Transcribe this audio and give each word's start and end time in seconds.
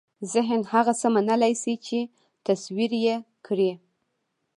ذهن 0.33 0.61
هغه 0.73 0.93
څه 1.01 1.07
منلای 1.15 1.53
شي 1.61 1.73
چې 1.87 1.99
تصور 2.45 2.91
یې 3.05 3.15
کړي. 3.45 3.71